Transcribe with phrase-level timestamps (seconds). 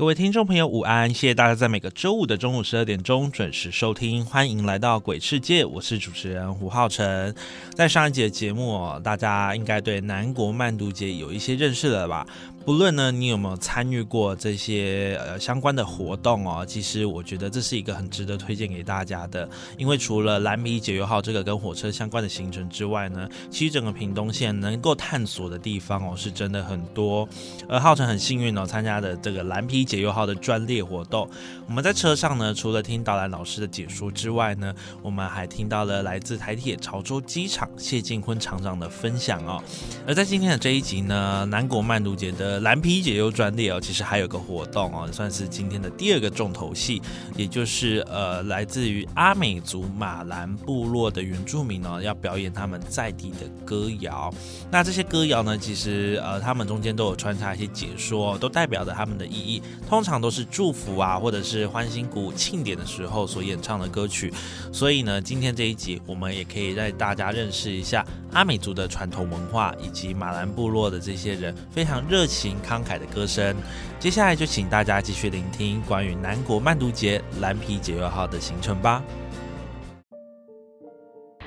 [0.00, 1.12] 各位听众朋友，午安！
[1.12, 7.34] 谢谢大家在每个周五的中午十二点钟准时收听，欢迎来到鬼世界，我是主持人胡浩辰。
[7.74, 12.26] 在上一节节目哦，大家应该对南国慢读节有一些认识了吧？
[12.64, 19.48] 不论呢，你有没有参与过这些呃相关的活动哦，其实我觉得这是一个很值得推荐给大家的。
[19.76, 27.28] 因为除了蓝皮解忧号这个跟火车相关的行程之外呢，其实整个屏东县能够探索的地方哦，是真的很多。
[27.68, 31.28] 而浩辰很幸运哦，参加的这个蓝皮解忧号的专列活动，
[31.66, 39.60] 我们在车上呢，除了听导览老师的解说之外呢，我们还听到了来自台铁潮州机场谢进坤厂长的分享哦。
[40.06, 47.02] 而在今天的这一集呢，南国漫读节的蓝皮解忧专列哦，其实还有个活动哦，算是今天的第二个重头戏，
[47.36, 54.32] 也就是呃，来自于阿美族马兰部落的原住民呢，要表演他们在地的歌谣。
[54.70, 59.60] 那这些歌谣呢，其实呃，他们中间都有穿插一些解说，都代表着他们的意义。
[59.88, 64.32] 通常都是祝福啊，或者是欢欣鼓舞庆典的时候所演唱的歌曲。
[64.72, 72.50] 所以呢，今天这一集我们也可以让大家认识一下阿美族的传统文化，以及马兰部落的这些人非常热情。
[72.60, 73.56] 慷慨的歌声，
[73.98, 79.02] 接下来就请大家继续聆听关于南国漫读节蓝皮解忧号的行程吧。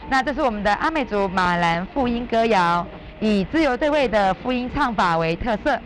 [0.09, 2.85] 那这是我们的阿美族马兰复音歌谣，
[3.21, 5.79] 以自由对位的复音唱法为特色。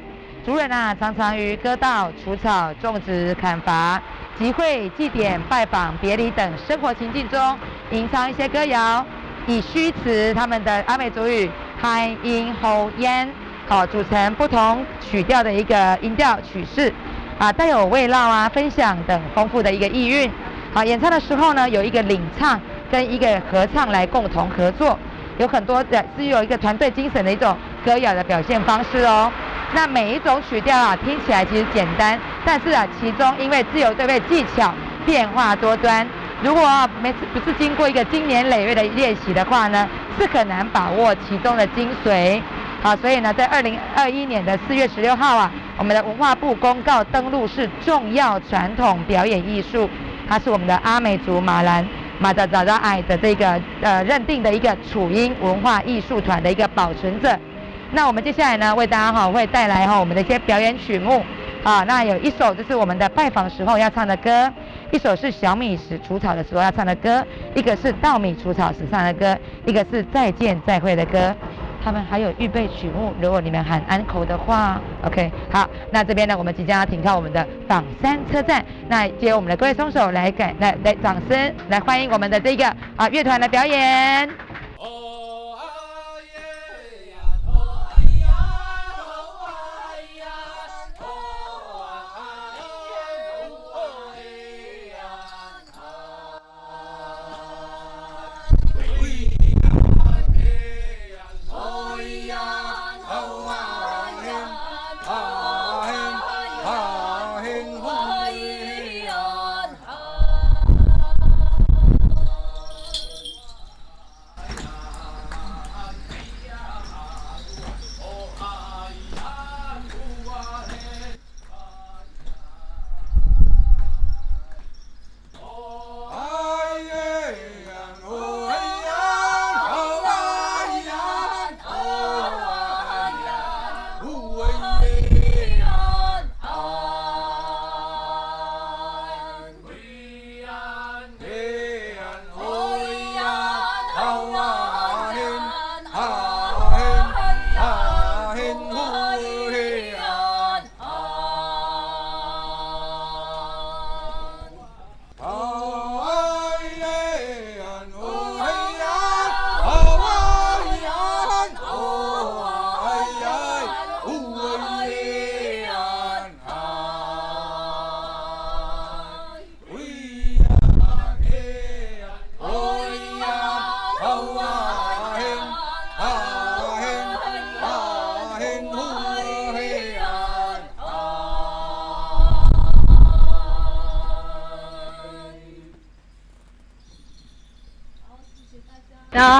[0.48, 4.02] 族人啊，常常于割稻、除草、种植、砍伐、
[4.40, 7.60] 集会、祭典、拜访、别离等生活情境中，
[7.92, 9.06] 吟唱一些歌谣，
[9.46, 13.28] 以虚词他们的阿美族语嗨、音、吼、烟。
[13.68, 16.94] 好，组成不同曲调的一个音调曲式，
[17.38, 20.32] 啊，带有慰劳啊、分享等丰富的一个意蕴。
[20.74, 22.58] 好，演唱的时候呢，有一个领唱
[22.90, 24.98] 跟一个合唱来共同合作，
[25.40, 27.54] 有很多的是有一个团队精神的一种
[27.84, 29.30] 歌谣的表现方式哦。
[29.74, 34.74] 那每一种曲调啊，听起来其实简单，但是啊，其中因为自由对位技巧
[35.06, 36.08] 变化多端，
[36.42, 42.42] 如果每次不是经过一个经年累月的练习的话呢，是很难把握其中的精髓。
[42.82, 49.90] 好，所以呢，在二零二一年的四月十六号啊，我们的文化部公告登录是重要传统表演艺术，
[50.30, 51.86] 它是我们的阿美族马兰
[52.20, 57.38] 马扎扎扎爱的这个呃认定的一个楚音文化艺术团的一个保存者。
[57.92, 61.24] 那我们接下来呢，为大家哈会带来哈我们的一些表演曲目
[61.64, 64.52] 啊，那有一首就是我们的拜访时候要唱的歌，
[64.92, 71.36] 一首是小米时除草的时候要唱的歌，一个是稻米除草时唱的歌，一个是再见再会的歌。
[71.84, 84.47] 他们还有预备曲目，如果你们喊安口的话，OK，好，那这边呢，我们即将要停靠我们的榜山车站，那接我们的各位双手来感来来掌声来欢迎我们的这个啊乐团的表演。
[102.08, 102.57] Maria.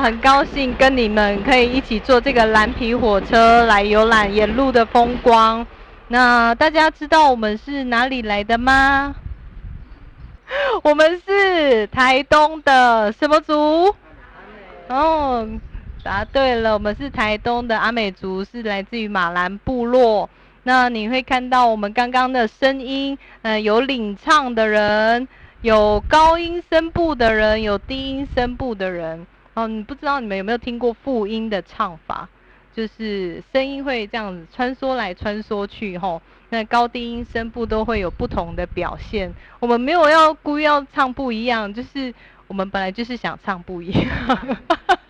[0.08, 5.68] 很高兴跟你们可以一起坐这个蓝皮火车来游览沿路的风光。
[6.08, 9.14] 那大家知道我们是哪里来的吗？
[10.82, 13.94] 我们是台东的什么族？
[14.88, 15.46] 哦，
[16.06, 20.30] 答对了，我们是台东的阿美族，是来自于马兰部落。
[20.64, 25.28] 那你会看到我们刚刚的声音，嗯，有领唱的人，
[25.64, 29.28] 有高音声部的人，有低音声部的人。
[29.58, 32.30] 哦，你不知道你们有没有听过复音的唱法？
[32.76, 39.34] 就是声音会这样子穿梭来穿梭去，吼，那高低音声部都会有不同的表现。
[39.60, 42.14] 我们没有要故意要唱不一样，就是
[42.46, 44.58] 我们本来就是想唱不一样。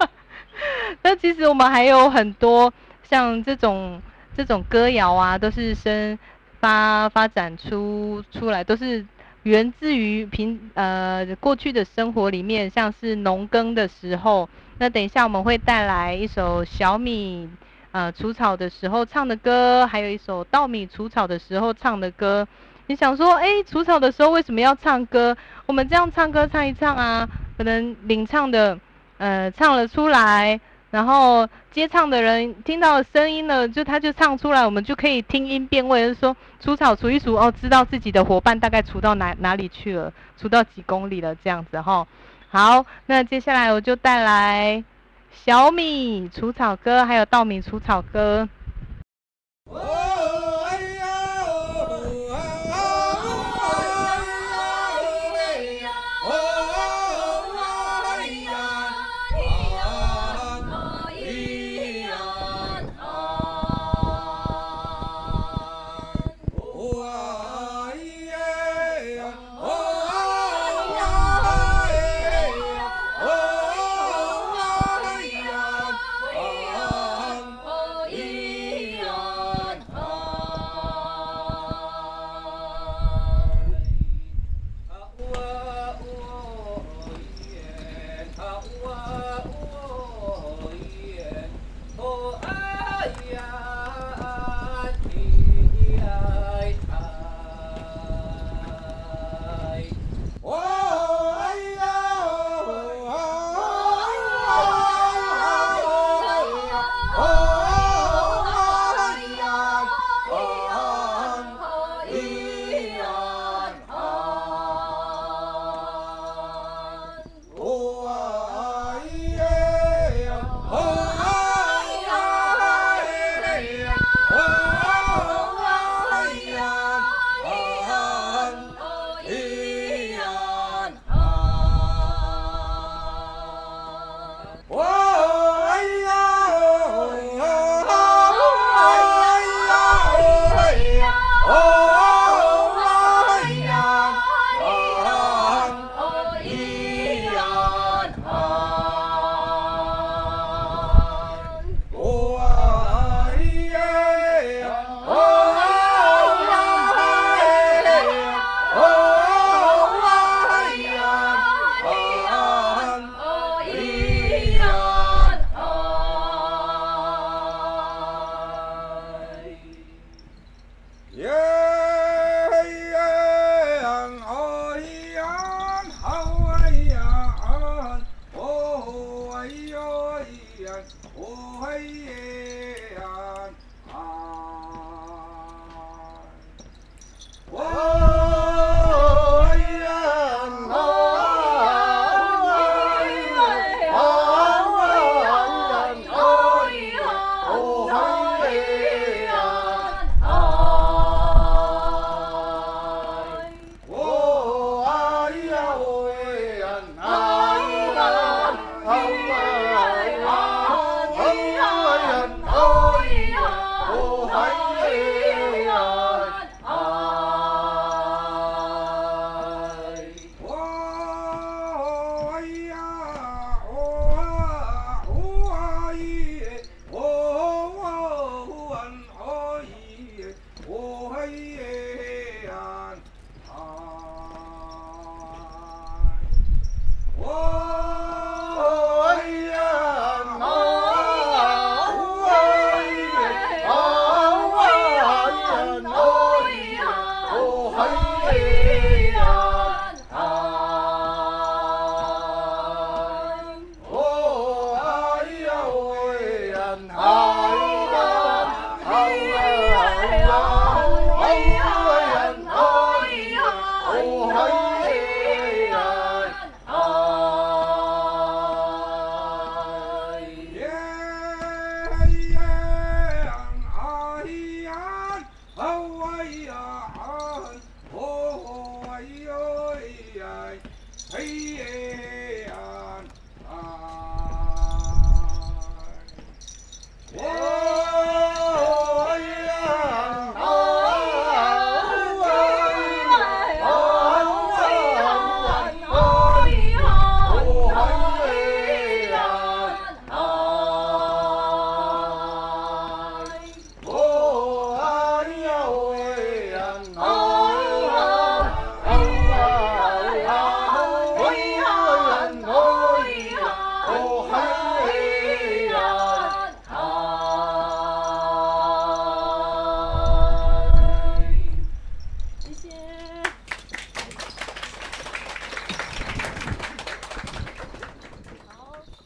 [1.04, 2.74] 那其实我们还有很多
[3.04, 4.02] 像这种
[4.34, 6.18] 这种歌谣啊，都是生
[6.62, 9.06] 发发展出出来，都是
[9.48, 14.50] 源自于平呃过去的生活里面，像是农耕的时候。
[14.80, 17.50] 那等一下我们会带来一首小米
[17.92, 22.46] 呃除草的时候唱的歌，还有一首稻米除草的时候唱的歌。
[22.88, 25.36] 你想说，哎，除草的时候为什么要唱歌？
[25.66, 27.28] 我们这样唱歌唱一唱啊，
[27.58, 28.78] 可能领唱的
[29.18, 42.08] 呃唱了出来，然后接唱的人听到声音了，就他就唱出来，我们就可以听音辨位，就是说除草除一除哦，知道自己的伙伴大概除到哪哪里去了，除到几公里了这样子哈。
[42.50, 44.84] 好，那接下来我就带来
[45.32, 48.48] 小米除草歌，还有稻米除草歌。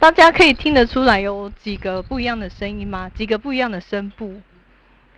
[0.01, 3.07] 大家可以听得出来有几个不一样的声音吗？
[3.13, 4.33] 几个不一样的声部，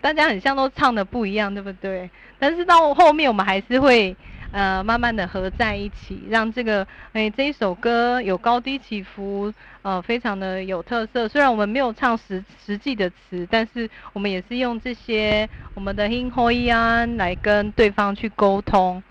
[0.01, 2.09] 大家很像都唱的不一样，对不对？
[2.37, 4.13] 但是到后面我们还是会
[4.51, 11.29] 呃慢慢的合在一起，让这个哎这一首歌有高低起伏，呃非常的有特色。
[11.29, 19.01] 虽然我们没有唱实实际的词，但是我们也是用这些我们的 hin ho yan 来跟对方去沟通。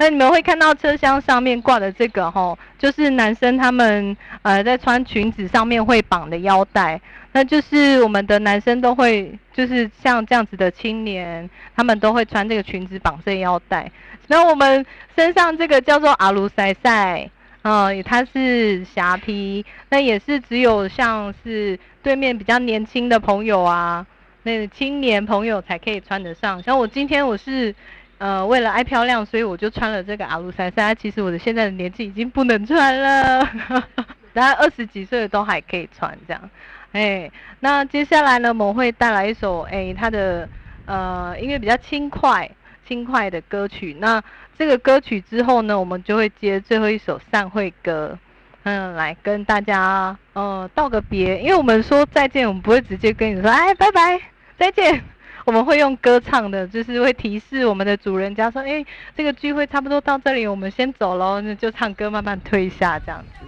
[0.00, 7.00] 那你们会看到车厢上面挂的这个吼，就是男生他们呃在穿裙子上面会绑的腰带，
[7.32, 13.90] 那就是我们的男生都会，就是像这样子的青年，他们都会穿这个裙子绑这腰带。
[14.28, 14.86] 那我们
[15.16, 17.28] 身上这个叫做阿鲁塞塞，
[17.62, 24.06] 嗯，它是霞皮，那也是只有像是对面比较年轻的朋友啊，
[24.44, 26.62] 那青年朋友才可以穿得上。
[26.62, 27.74] 像我今天我是。
[28.18, 30.92] 呃，为了爱漂亮，所以我就穿了这个阿鲁塞塞。
[30.96, 33.48] 其实我的现在的年纪已经不能穿了，
[34.34, 36.50] 大概二十几岁都还可以穿这样。
[36.92, 40.48] 哎，那接下来呢，我们会带来一首哎，它的
[40.86, 42.50] 呃音乐比较轻快、
[42.86, 43.96] 轻快的歌曲。
[44.00, 44.20] 那
[44.58, 48.18] 这个歌曲之后呢，我们就会接最后一首散会歌，
[48.64, 51.38] 嗯，来跟大家呃道个别。
[51.40, 54.20] 因为我们说再见，我们不会直接跟你说哎拜拜
[54.58, 55.04] 再见。
[55.48, 58.84] 我们会用歌唱的，就是会提示我们的主人家说：“哎，
[59.16, 63.46] 这个聚会差不多到这里，我们先走喽。”那就唱歌慢慢推下这样子。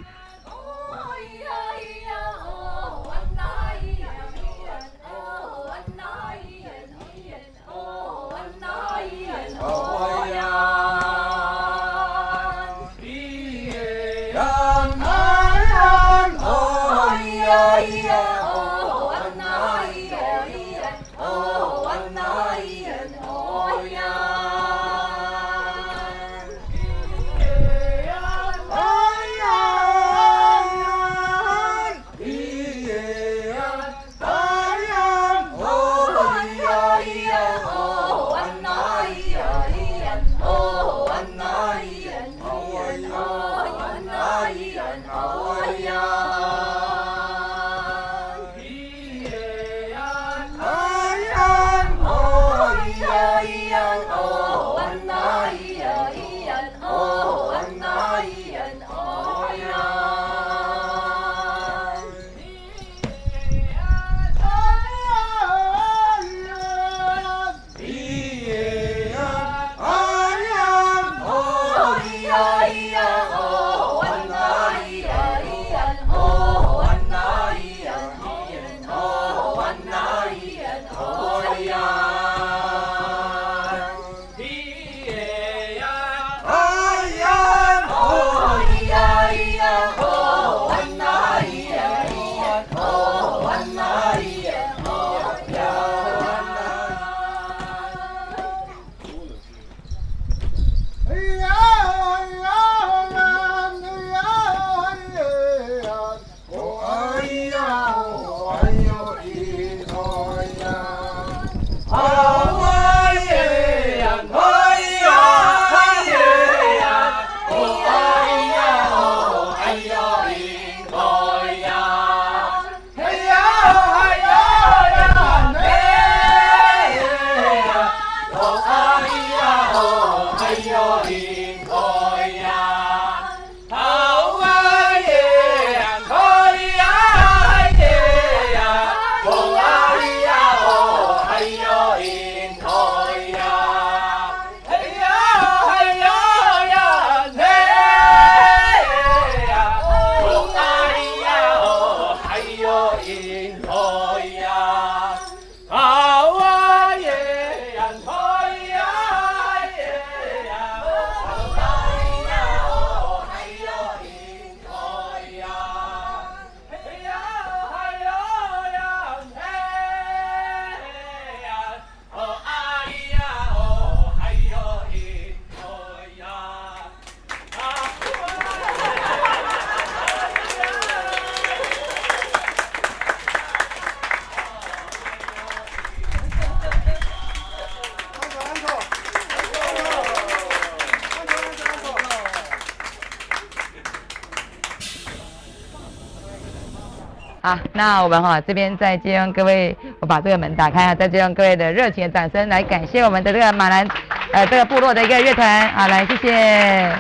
[197.81, 203.89] 那我们哈这边再借用各位，我把这个门打开啊，再借用各位的热情的掌声来感谢我们的这个马兰
[204.33, 206.93] 呃这个部落的一个乐团，啊来谢谢。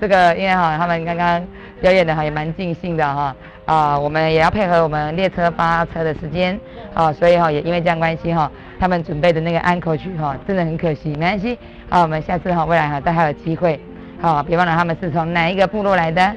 [0.00, 1.46] 这个因为哈他们刚刚
[1.82, 6.58] 表演的哈也蛮尽兴的哈啊，我们也要配合我们列车发车的时间
[6.94, 11.58] 啊，所以哈也因为这样关系哈，他们准备的那个安口曲哈真的很可惜，没关系
[11.90, 13.78] 啊，我们下次哈未来哈都还有机会，
[14.20, 16.32] 好别忘了他们是从哪一个部落来的？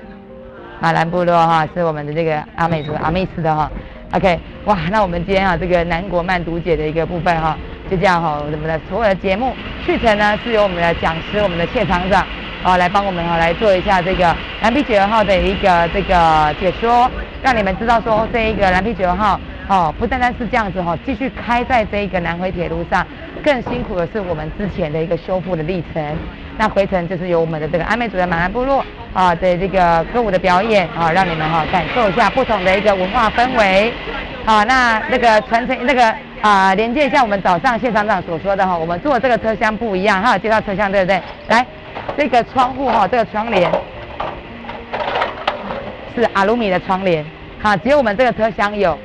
[0.79, 3.71] 马兰部落哈是我们的这个阿美族阿美斯的哈
[4.11, 7.57] ，OK 哇，那我们今天啊这个南国慢读解的一个部分哈，
[7.89, 9.53] 就这样哈，我们的所有的节目
[9.85, 12.25] 去程呢是由我们的讲师我们的谢厂长。
[12.65, 17.09] 哦，来帮我们哈来做一下这个蓝皮九号的一个这个解说，
[17.41, 23.05] 让你们知道说这一个蓝皮九号哦，不单单是这样子哈，继续开在这一个南回铁路上，
[23.43, 26.17] 更辛苦的是我们之前的一个修复的历程。
[26.57, 33.91] 那回程就是由我们的这个阿美族的马兰部落啊的这个歌舞的表演啊，让你们哈感受一下不同的一个文化氛围。
[34.45, 41.21] 好，那那个传承那个啊连接一下我们早上谢厂长所说的哈，我们坐这个车厢不一样哈，介绍车厢对不对？
[41.47, 41.65] 来。
[42.17, 43.71] 这个窗户哈，这个窗帘
[46.13, 47.25] 是阿鲁米的窗帘，
[47.61, 48.97] 好，只有我们这个车厢有，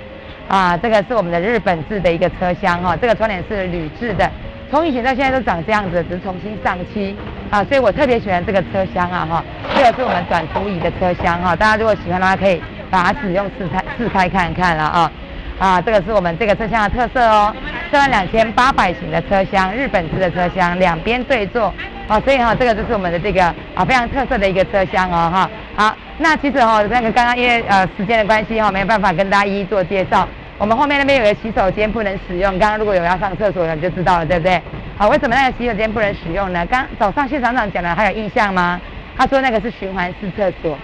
[0.48, 4.28] 啊，这个是我们的日本制的一个车厢哈，这个窗帘是铝制的，
[4.70, 7.14] 从以前到现在都长这样子，只是重新上漆，
[7.50, 9.44] 啊，所以我特别喜欢这个车厢啊哈，
[9.76, 15.12] 这个是我们短途椅的车厢哈，大家如果喜欢的话，可以把它使用试开试开看看了啊，
[15.58, 17.54] 啊，这个是我们这个车厢的特色哦，
[17.92, 21.72] 这辆两千八百型的车厢，日本制的车厢，两边对坐。
[22.10, 25.50] 哦，所以哈，这个就是我们的这个啊非常特色的一个车厢哦哈。
[25.76, 30.26] 好，那其实哈，那个刚刚因为呃时间的关系哈，没有办法跟大家一一做介绍。
[30.58, 34.60] 我们后面那边有个洗手间不能使用，刚刚如果有要上厕所的你就知道了，对不对？
[34.96, 36.66] 好，为什么那个洗手间不能使用呢？
[36.66, 38.80] 刚早上谢厂长讲的还有印象吗？
[39.16, 40.76] 他说那个是循环式厕所，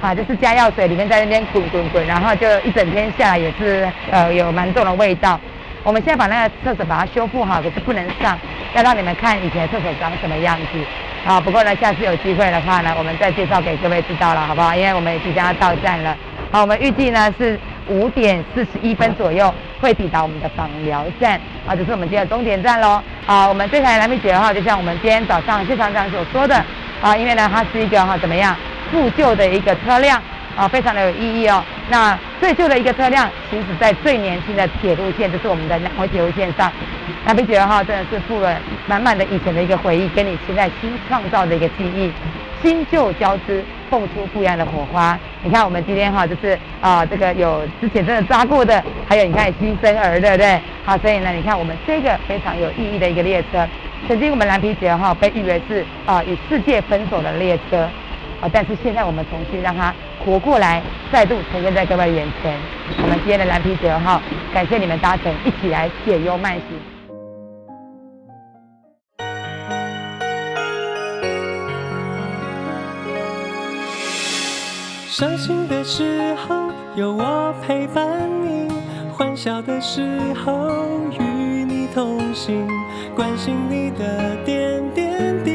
[0.00, 5.38] 啊，就是加药水里面在那边滚滚滚，然后就一整天下来也是呃有蛮重的味道。
[5.82, 8.38] 我们现在把那个厕所把它修复好，可是不能上，
[8.74, 10.78] 要让你们看以前厕所长什么样子。
[11.26, 14.74] 啊，不过呢，下次有机会的话呢，我们再介绍给各位知道了，好不好？
[14.74, 16.16] 因为我们也即将要到站了。
[16.52, 17.58] 好，我们预计呢是
[17.90, 21.38] 五点四十一分左右会抵达我们的访寮站。
[21.66, 23.02] 啊，这是我们今天的终点站喽。
[23.26, 26.64] 啊，我们这台蓝皮九号就像我们今天早上谢厂长所说的，
[27.02, 28.56] 啊，因为呢它是一个哈怎么样
[28.90, 30.22] 复旧的一个车辆。
[30.56, 31.62] 啊，非常的有意义哦。
[31.88, 36.70] 那最旧的一个车辆行驶在最年轻的铁路线，就是我们的南回铁路线上。
[37.24, 38.54] 那 B 九号真的是附了
[38.86, 42.12] 满满的以前的一个回忆，跟你现在新创造的一个记忆，
[42.60, 45.16] 新旧交织，迸出不一样的火花。
[45.42, 50.60] 你看我们今天哈，就是啊，这个有之前真的扎过的，还有你看新生儿，对不对？
[50.84, 53.66] 好，所以呢，你看我们这个非常有意义的一个列车，
[54.06, 57.88] 曾经我们蓝皮九号被誉为是啊与世界分手的列车。
[58.40, 58.48] 啊！
[58.50, 60.80] 但是现在我们重新让它活过来，
[61.12, 62.54] 再度呈现在各位眼前。
[63.02, 64.18] 我们今天的蓝皮九号，
[64.54, 66.89] 感谢你们搭乘，一起来解忧慢行。
[75.20, 78.72] 伤心的时候有我陪伴你，
[79.12, 80.70] 欢笑的时候
[81.12, 82.66] 与你同行，
[83.14, 85.49] 关心你的点点滴，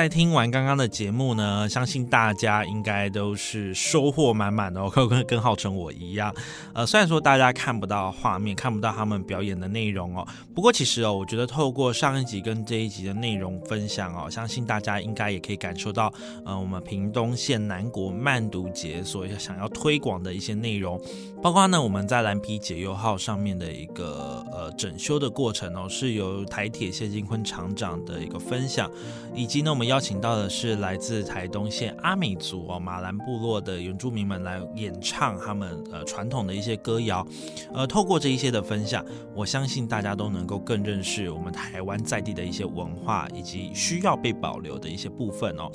[0.00, 6.34] 在听完刚刚的节目呢，相信大家应该都是收获满满的哦， 跟跟浩成我一样。
[6.72, 16.10] 呃，虽然说大家看不到画面，看不到他们表演的内容哦，不过其实哦，我觉得透过上一集跟这一集的内容分享哦，相信大家应该也可以感受到，
[16.46, 20.98] 呃，我们屏东县南国慢读节所想要推广的一些内容，
[21.42, 28.90] 包括呢，我们在蓝皮解忧号上面的一个呃整修的过程哦，是由台铁谢金坤厂长的一个分享，
[29.34, 29.70] 以及呢。
[29.70, 37.26] 我们邀请到的是来自台东县阿美族哦马兰部落的原住民们来演唱他们呃传统的一些歌谣，
[37.74, 45.68] 呃，透过这一些的分享，我相信大家都能够更认识我们台湾在地的一些文化以及需要被保留的一些部分哦。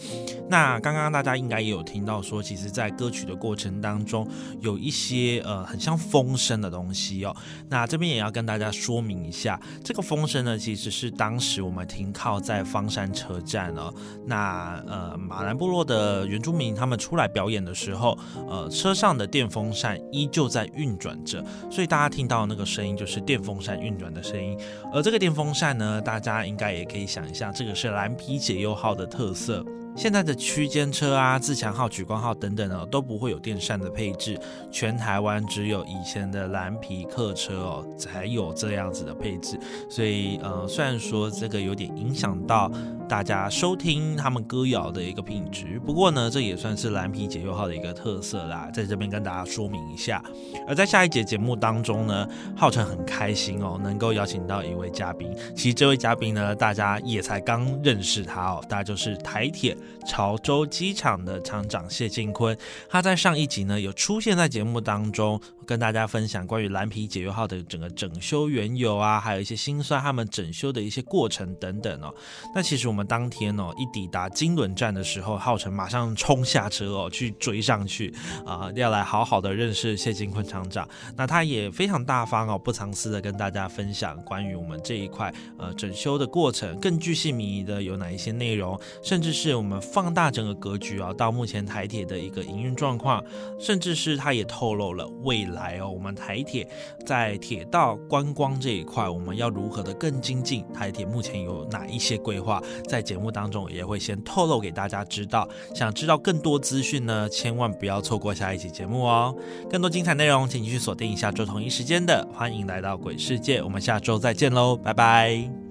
[0.49, 4.25] 那刚刚大家应该也有听到说，其实，在歌曲的过程当中，
[4.61, 7.35] 有一些呃很像风声的东西哦。
[7.67, 13.93] 那这边也要跟大家说明一下，这个风声呢，其实是当时我们停靠在方山车站哦。
[14.25, 18.17] 那呃，马兰部落的原住民他们出来表演的时候，
[18.49, 24.57] 呃，车上的电风扇依旧在运转着，所以大家听到那个声音就是电风扇运转的声音。
[24.93, 29.65] 而这个电风扇呢，大家应该也可以想一下，这个是蓝皮解忧号的特色。
[29.95, 34.37] 现在的区间车啊、自强号、莒光号等等呢，都不会有电扇的配置，
[34.69, 39.57] 全台湾只有以前的蓝皮客车哦才有这样子的配置。
[39.89, 42.69] 所以呃，虽然说这个有点影响到
[43.07, 50.21] 大家收听他们歌谣的一个品质，不过呢，这也算是蓝皮解忧号的一个特色啦，在这边跟大家说明一下。
[50.67, 55.33] 而在下一节节目当中呢，浩辰很开心哦，能够邀请到一位嘉宾。
[55.55, 59.75] 其实这位嘉宾呢，大家也才刚认识他哦，大家就是台铁。
[60.07, 72.13] 潮州机场的厂长谢进坤，他在上一集呢有出现在节目当中，跟大家分享关于蓝皮解忧号的整个整修缘由啊，还有一些心酸他们整修的一些过程等等哦。
[72.53, 78.13] 那其实我们当天哦一抵达金轮站的时候，浩辰马上冲下车哦去追上去
[78.45, 80.87] 啊，要来好好的认识谢金坤厂长。
[81.15, 89.79] 那他也非常大方哦，不藏私的跟大家分享关于我们这一块呃整修的过程，更具细迷的有哪一些内容，甚至是我们。
[89.95, 93.23] 放大整个格局啊，到目前台铁的一个营运状况，
[93.59, 96.67] 甚至是他也透露了未来哦，我们台铁
[97.05, 100.65] 在铁道观光这一块，我们要如何的更精进？
[100.73, 102.61] 台铁目前有哪一些规划？
[102.87, 105.47] 在节目当中也会先透露给大家知道。
[105.73, 109.35] 想知道更多资讯呢，千万不要错过下一集节目哦！
[109.69, 115.64] 更多精彩内容，请继续锁定下周同一时间的《欢迎来到鬼世界》，我们下周再见喽，拜拜。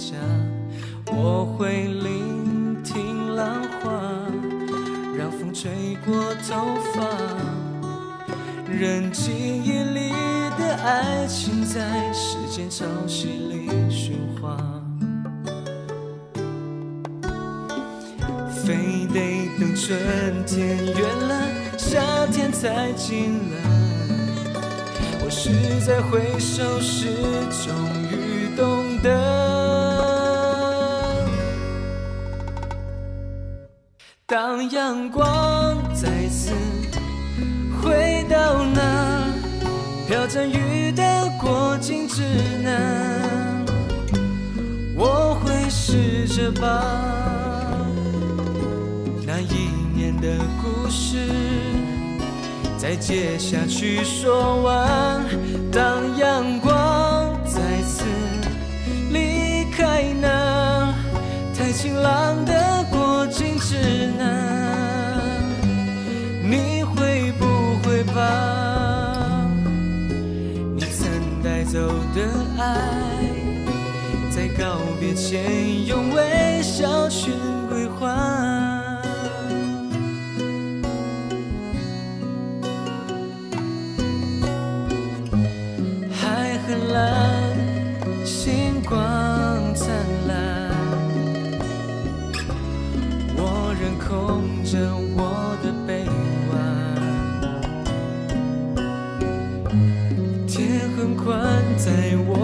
[0.00, 0.16] 家，
[1.12, 3.90] 我会聆听浪花，
[5.14, 5.70] 让风吹
[6.06, 7.06] 过头发，
[8.66, 10.10] 任记忆里
[10.58, 14.56] 的爱情在时间潮汐里循环。
[18.64, 19.98] 非得等春
[20.46, 22.00] 天远了，夏
[22.32, 23.60] 天才进来。
[25.22, 25.50] 我是
[25.84, 27.06] 在回首时
[27.50, 27.99] 终
[34.60, 35.24] 当阳光
[35.94, 36.52] 再次
[37.80, 39.24] 回到那
[40.06, 41.02] 飘着雨的
[41.40, 42.20] 过境之
[42.62, 43.64] 南，
[44.94, 46.68] 我会试着把
[49.26, 50.14] 那一年。
[50.20, 51.16] 的故事
[52.76, 55.24] 再接下去说完，
[55.72, 58.04] 当阳光再次
[59.10, 60.92] 离开那
[61.56, 62.52] 太晴朗的
[63.70, 65.22] 过境之南，
[66.42, 67.44] 你会不
[67.84, 69.46] 会把
[70.74, 71.08] 你曾
[71.42, 71.78] 带走
[72.12, 72.20] 的
[72.58, 72.64] 爱，
[74.28, 77.30] 在告别前用微笑去
[77.68, 78.49] 归还？
[101.80, 102.39] 在我